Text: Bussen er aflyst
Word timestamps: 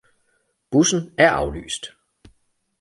Bussen 0.71 1.11
er 1.17 1.31
aflyst 1.33 1.83